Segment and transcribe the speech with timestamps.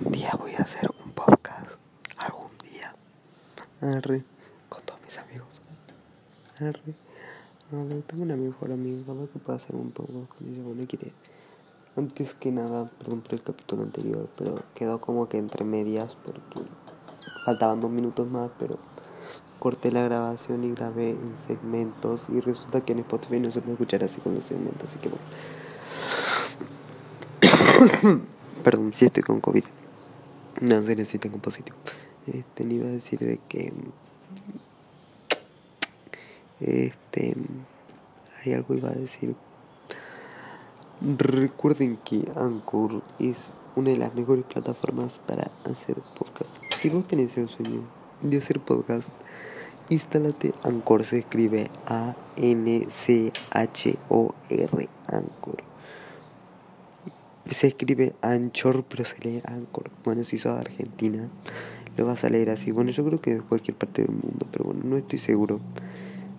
[0.00, 1.76] algún día voy a hacer un podcast.
[2.16, 2.94] Algún día.
[3.82, 4.24] Arre.
[4.68, 5.60] Con todos mis amigos.
[6.58, 6.94] Arre.
[7.72, 8.02] Arre.
[8.06, 9.04] Tengo una mejor amiga.
[9.30, 10.62] que pueda hacer un podcast con ella.
[10.62, 11.12] Bueno, quiere.
[11.96, 16.40] Antes que nada, perdón por el capítulo anterior, pero quedó como que entre medias porque
[17.44, 18.78] faltaban dos minutos más, pero
[19.58, 23.72] corté la grabación y grabé en segmentos y resulta que en Spotify no se puede
[23.72, 25.24] escuchar así con los segmentos, así que bueno.
[28.64, 29.64] Perdón, si estoy con COVID.
[30.60, 31.76] No, en serio, sí tengo positivo.
[32.26, 33.72] Este, iba a decir de que.
[36.60, 37.34] Este.
[38.44, 39.34] Hay algo iba a decir.
[41.00, 46.58] Recuerden que Anchor es una de las mejores plataformas para hacer podcast.
[46.76, 47.82] Si vos tenés el sueño
[48.20, 49.08] de hacer podcast,
[49.88, 51.06] instálate Anchor.
[51.06, 52.88] Se escribe A-N-C-H-O-R.
[55.06, 55.69] Anchor
[57.50, 59.90] se escribe Anchor, pero se lee Anchor.
[60.04, 61.28] Bueno, si sos de Argentina,
[61.96, 62.70] lo vas a leer así.
[62.70, 65.60] Bueno, yo creo que de cualquier parte del mundo, pero bueno, no estoy seguro.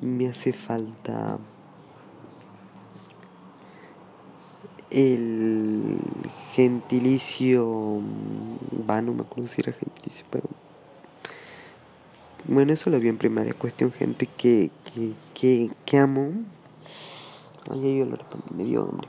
[0.00, 1.38] Me hace falta
[4.90, 5.98] el
[6.52, 8.00] gentilicio.
[8.88, 10.48] Va, no me acuerdo si era gentilicio, pero.
[12.46, 13.54] Bueno, eso lo vi en primaria.
[13.54, 16.32] Cuestión, gente que, que, que, que amo.
[17.70, 18.24] Ay, ay, olor
[18.56, 19.08] me dio hombre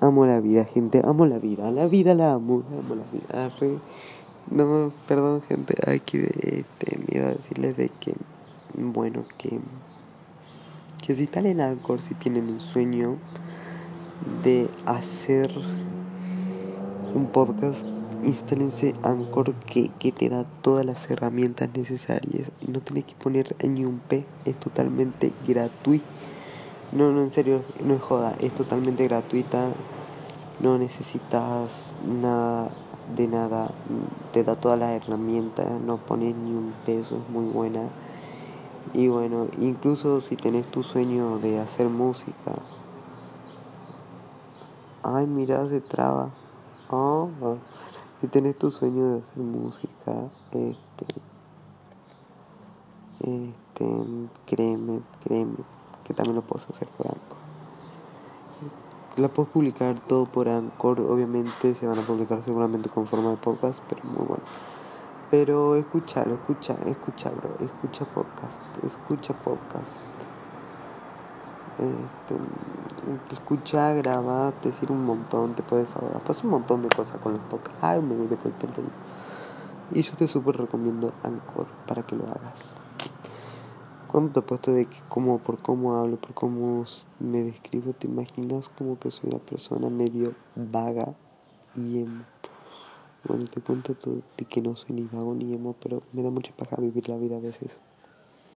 [0.00, 3.50] amo la vida, gente, amo la vida, la vida la amo, amo la vida.
[4.50, 8.14] No, perdón, gente, aquí este, me iba a decirles de que,
[8.74, 9.58] bueno, que,
[11.04, 13.16] que si están en Anchor, si tienen el sueño
[14.42, 15.50] de hacer
[17.14, 17.86] un podcast,
[18.22, 22.52] instálense Anchor que, que te da todas las herramientas necesarias.
[22.66, 26.04] No tenés que poner ni un P, es totalmente gratuito
[26.94, 29.72] no, no, en serio, no es joda, es totalmente gratuita,
[30.60, 32.68] no necesitas nada
[33.16, 33.70] de nada,
[34.32, 37.90] te da todas las herramientas, no pones ni un peso, es muy buena.
[38.92, 42.54] Y bueno, incluso si tenés tu sueño de hacer música,
[45.02, 46.30] ay, mira, se traba.
[46.90, 47.28] Oh,
[48.20, 50.76] Si tenés tu sueño de hacer música, este,
[53.20, 54.04] este,
[54.46, 55.56] créeme, créeme,
[56.04, 57.44] que también lo puedes hacer por Anchor.
[59.16, 63.36] La puedes publicar todo por Anchor, obviamente se van a publicar seguramente con forma de
[63.36, 64.42] podcast, pero muy bueno.
[65.30, 70.02] Pero escúchalo, escucha, escucha, bro, escucha podcast, escucha podcast.
[71.78, 72.36] Este,
[73.32, 76.20] escucha, graba, te sirve un montón, te puedes ahorrar.
[76.22, 77.82] Pues un montón de cosas con los podcasts.
[77.82, 78.68] Ay, me voy de golpe
[79.90, 82.78] Y yo te súper recomiendo Anchor para que lo hagas.
[84.14, 86.84] Cuando te puesto de que como por cómo hablo, por cómo
[87.18, 91.16] me describo, te imaginas como que soy una persona medio vaga
[91.74, 92.22] y emo.
[93.26, 93.92] Bueno, te cuento
[94.36, 97.16] de que no soy ni vago ni emo, pero me da mucha paja vivir la
[97.16, 97.80] vida a veces.